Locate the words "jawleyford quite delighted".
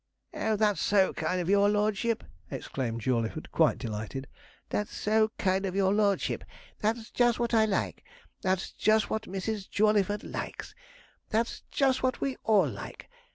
3.01-4.25